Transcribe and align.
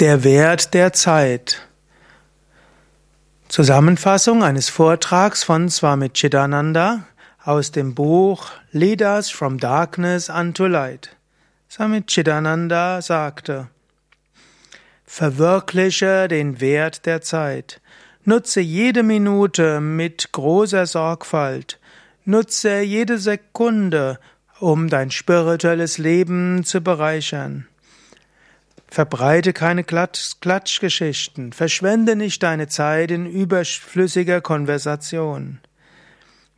Der 0.00 0.24
Wert 0.24 0.74
der 0.74 0.92
Zeit. 0.92 1.68
Zusammenfassung 3.46 4.42
eines 4.42 4.68
Vortrags 4.68 5.44
von 5.44 5.68
Swami 5.68 6.10
Chidananda 6.10 7.04
aus 7.44 7.70
dem 7.70 7.94
Buch 7.94 8.50
Lead 8.72 9.02
Us 9.02 9.30
from 9.30 9.60
Darkness 9.60 10.28
unto 10.28 10.66
Light. 10.66 11.14
Swami 11.70 12.02
Chidananda 12.02 13.00
sagte, 13.02 13.68
Verwirkliche 15.04 16.26
den 16.26 16.60
Wert 16.60 17.06
der 17.06 17.20
Zeit. 17.20 17.80
Nutze 18.24 18.60
jede 18.60 19.04
Minute 19.04 19.80
mit 19.80 20.32
großer 20.32 20.86
Sorgfalt. 20.86 21.78
Nutze 22.24 22.80
jede 22.80 23.18
Sekunde, 23.18 24.18
um 24.58 24.88
dein 24.88 25.12
spirituelles 25.12 25.98
Leben 25.98 26.64
zu 26.64 26.80
bereichern. 26.80 27.68
Verbreite 28.94 29.52
keine 29.52 29.82
Klatsch 29.82 30.36
Klatschgeschichten, 30.40 31.52
verschwende 31.52 32.14
nicht 32.14 32.44
deine 32.44 32.68
Zeit 32.68 33.10
in 33.10 33.26
überflüssiger 33.26 34.40
Konversation. 34.40 35.58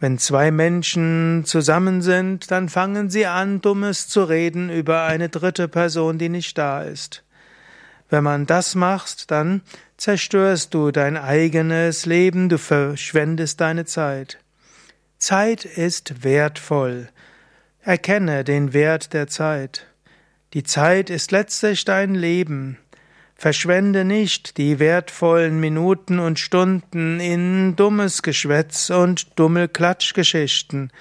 Wenn 0.00 0.18
zwei 0.18 0.50
Menschen 0.50 1.44
zusammen 1.44 2.02
sind, 2.02 2.50
dann 2.50 2.68
fangen 2.68 3.08
sie 3.08 3.26
an, 3.26 3.60
Dummes 3.60 4.08
zu 4.08 4.24
reden 4.24 4.68
über 4.68 5.04
eine 5.04 5.28
dritte 5.28 5.68
Person, 5.68 6.18
die 6.18 6.28
nicht 6.28 6.58
da 6.58 6.82
ist. 6.82 7.22
Wenn 8.10 8.24
man 8.24 8.46
das 8.46 8.74
machst, 8.74 9.30
dann 9.30 9.62
zerstörst 9.96 10.74
du 10.74 10.90
dein 10.90 11.16
eigenes 11.16 12.04
Leben, 12.04 12.48
du 12.48 12.58
verschwendest 12.58 13.60
deine 13.60 13.84
Zeit. 13.84 14.38
Zeit 15.18 15.64
ist 15.64 16.24
wertvoll. 16.24 17.10
Erkenne 17.80 18.42
den 18.42 18.72
Wert 18.72 19.12
der 19.12 19.28
Zeit. 19.28 19.86
Die 20.54 20.62
Zeit 20.62 21.10
ist 21.10 21.32
letztlich 21.32 21.84
dein 21.84 22.14
Leben. 22.14 22.78
Verschwende 23.34 24.04
nicht 24.04 24.56
die 24.56 24.78
wertvollen 24.78 25.58
Minuten 25.58 26.20
und 26.20 26.38
Stunden 26.38 27.18
in 27.18 27.74
dummes 27.74 28.22
Geschwätz 28.22 28.88
und 28.90 29.36
dumme 29.36 29.66
Klatschgeschichten. 29.66 30.92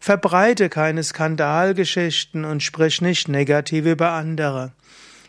Verbreite 0.00 0.70
keine 0.70 1.02
Skandalgeschichten 1.02 2.46
und 2.46 2.62
sprich 2.62 3.02
nicht 3.02 3.28
negativ 3.28 3.84
über 3.84 4.12
andere. 4.12 4.72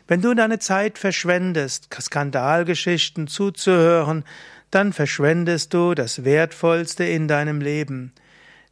Wenn 0.08 0.22
du 0.22 0.34
deine 0.34 0.60
Zeit 0.60 0.98
verschwendest, 0.98 1.90
Skandalgeschichten 1.94 3.28
zuzuhören, 3.28 4.24
dann 4.72 4.94
verschwendest 4.94 5.74
du 5.74 5.94
das 5.94 6.24
Wertvollste 6.24 7.04
in 7.04 7.28
deinem 7.28 7.60
Leben, 7.60 8.14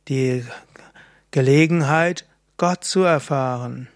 die 0.07 0.45
Gelegenheit, 1.31 2.25
Gott 2.55 2.85
zu 2.85 3.01
erfahren. 3.01 3.89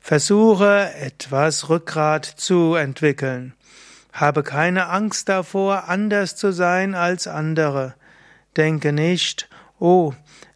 Versuche 0.00 0.92
etwas 0.94 1.68
Rückgrat 1.68 2.24
zu 2.24 2.74
entwickeln. 2.74 3.54
Habe 4.12 4.42
keine 4.42 4.88
Angst 4.88 5.28
davor, 5.28 5.88
anders 5.88 6.34
zu 6.34 6.52
sein 6.52 6.94
als 6.94 7.28
andere. 7.28 7.94
Denke 8.56 8.92
nicht, 8.92 9.48
oh, 9.78 10.12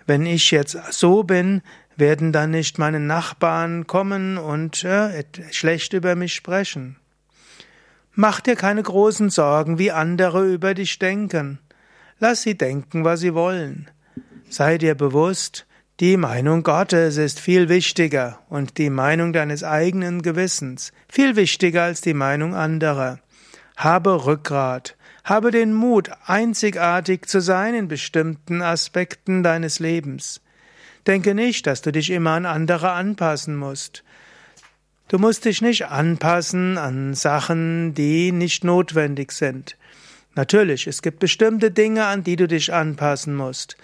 wenn 0.06 0.26
ich 0.26 0.50
jetzt 0.50 0.76
so 0.90 1.22
bin, 1.22 1.62
werden 1.96 2.32
dann 2.32 2.50
nicht 2.50 2.78
meine 2.78 3.00
Nachbarn 3.00 3.86
kommen 3.86 4.38
und 4.38 4.82
äh, 4.82 5.24
schlecht 5.52 5.92
über 5.92 6.16
mich 6.16 6.34
sprechen. 6.34 6.96
Mach 8.12 8.40
dir 8.40 8.56
keine 8.56 8.82
großen 8.82 9.30
Sorgen, 9.30 9.78
wie 9.78 9.92
andere 9.92 10.46
über 10.46 10.74
dich 10.74 10.98
denken. 10.98 11.58
Lass 12.18 12.42
sie 12.42 12.56
denken, 12.56 13.04
was 13.04 13.20
sie 13.20 13.34
wollen. 13.34 13.90
Sei 14.48 14.78
dir 14.78 14.94
bewusst, 14.94 15.66
die 16.00 16.16
Meinung 16.16 16.64
Gottes 16.64 17.18
ist 17.18 17.38
viel 17.38 17.68
wichtiger 17.68 18.40
und 18.48 18.78
die 18.78 18.90
Meinung 18.90 19.32
deines 19.32 19.62
eigenen 19.62 20.22
Gewissens 20.22 20.92
viel 21.08 21.36
wichtiger 21.36 21.84
als 21.84 22.00
die 22.00 22.14
Meinung 22.14 22.52
anderer. 22.52 23.20
Habe 23.76 24.26
Rückgrat, 24.26 24.96
habe 25.22 25.52
den 25.52 25.72
Mut, 25.72 26.10
einzigartig 26.26 27.26
zu 27.26 27.40
sein 27.40 27.76
in 27.76 27.86
bestimmten 27.86 28.60
Aspekten 28.60 29.44
deines 29.44 29.78
Lebens. 29.78 30.40
Denke 31.06 31.32
nicht, 31.32 31.64
dass 31.68 31.80
du 31.80 31.92
dich 31.92 32.10
immer 32.10 32.32
an 32.32 32.46
andere 32.46 32.90
anpassen 32.90 33.54
musst. 33.54 34.02
Du 35.06 35.18
musst 35.18 35.44
dich 35.44 35.62
nicht 35.62 35.86
anpassen 35.86 36.76
an 36.76 37.14
Sachen, 37.14 37.94
die 37.94 38.32
nicht 38.32 38.64
notwendig 38.64 39.30
sind. 39.30 39.76
Natürlich, 40.34 40.88
es 40.88 41.02
gibt 41.02 41.20
bestimmte 41.20 41.70
Dinge, 41.70 42.06
an 42.06 42.24
die 42.24 42.34
du 42.34 42.48
dich 42.48 42.72
anpassen 42.72 43.36
musst. 43.36 43.76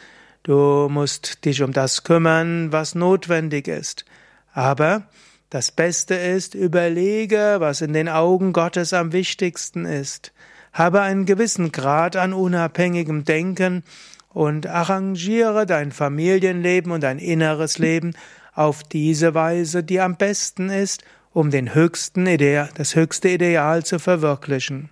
Du 0.42 0.88
musst 0.88 1.44
dich 1.44 1.62
um 1.62 1.72
das 1.72 2.02
kümmern, 2.02 2.72
was 2.72 2.94
notwendig 2.94 3.68
ist. 3.68 4.04
Aber 4.52 5.04
das 5.50 5.72
Beste 5.72 6.14
ist, 6.14 6.54
überlege, 6.54 7.56
was 7.58 7.80
in 7.80 7.92
den 7.92 8.08
Augen 8.08 8.52
Gottes 8.52 8.92
am 8.92 9.12
wichtigsten 9.12 9.84
ist. 9.84 10.32
Habe 10.72 11.02
einen 11.02 11.26
gewissen 11.26 11.72
Grad 11.72 12.16
an 12.16 12.32
unabhängigem 12.32 13.24
Denken 13.24 13.82
und 14.28 14.66
arrangiere 14.66 15.66
dein 15.66 15.92
Familienleben 15.92 16.92
und 16.92 17.02
dein 17.02 17.18
inneres 17.18 17.78
Leben 17.78 18.14
auf 18.54 18.82
diese 18.84 19.34
Weise, 19.34 19.82
die 19.82 20.00
am 20.00 20.16
besten 20.16 20.70
ist, 20.70 21.02
um 21.32 21.50
den 21.50 21.74
höchsten 21.74 22.26
Ideal, 22.26 22.70
das 22.74 22.94
höchste 22.94 23.28
Ideal 23.28 23.84
zu 23.84 23.98
verwirklichen. 23.98 24.88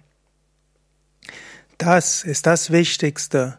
Das 1.78 2.24
ist 2.24 2.46
das 2.46 2.72
Wichtigste. 2.72 3.58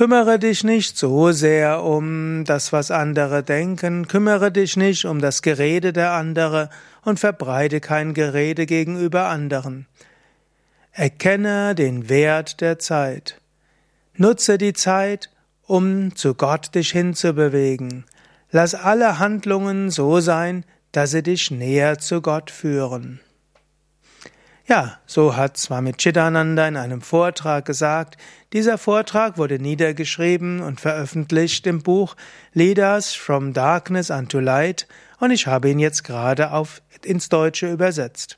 Kümmere 0.00 0.38
dich 0.38 0.64
nicht 0.64 0.96
so 0.96 1.30
sehr 1.30 1.84
um 1.84 2.44
das, 2.46 2.72
was 2.72 2.90
andere 2.90 3.42
denken, 3.42 4.08
kümmere 4.08 4.50
dich 4.50 4.78
nicht 4.78 5.04
um 5.04 5.20
das 5.20 5.42
Gerede 5.42 5.92
der 5.92 6.12
andere 6.12 6.70
und 7.02 7.20
verbreite 7.20 7.80
kein 7.80 8.14
Gerede 8.14 8.64
gegenüber 8.64 9.26
anderen. 9.26 9.86
Erkenne 10.92 11.74
den 11.74 12.08
Wert 12.08 12.62
der 12.62 12.78
Zeit. 12.78 13.42
Nutze 14.16 14.56
die 14.56 14.72
Zeit, 14.72 15.28
um 15.66 16.16
zu 16.16 16.32
Gott 16.32 16.74
dich 16.74 16.92
hinzubewegen. 16.92 18.06
Lass 18.50 18.74
alle 18.74 19.18
Handlungen 19.18 19.90
so 19.90 20.20
sein, 20.20 20.64
dass 20.92 21.10
sie 21.10 21.22
dich 21.22 21.50
näher 21.50 21.98
zu 21.98 22.22
Gott 22.22 22.50
führen. 22.50 23.20
Ja, 24.70 24.98
so 25.04 25.34
hat 25.34 25.56
Swami 25.56 25.94
Chidananda 25.94 26.68
in 26.68 26.76
einem 26.76 27.00
Vortrag 27.00 27.64
gesagt. 27.64 28.16
Dieser 28.52 28.78
Vortrag 28.78 29.36
wurde 29.36 29.58
niedergeschrieben 29.58 30.60
und 30.60 30.80
veröffentlicht 30.80 31.66
im 31.66 31.82
Buch 31.82 32.14
Leaders 32.52 33.12
from 33.12 33.52
Darkness 33.52 34.12
unto 34.12 34.38
Light 34.38 34.86
und 35.18 35.32
ich 35.32 35.48
habe 35.48 35.70
ihn 35.70 35.80
jetzt 35.80 36.04
gerade 36.04 36.52
auf, 36.52 36.82
ins 37.04 37.28
Deutsche 37.28 37.68
übersetzt. 37.68 38.36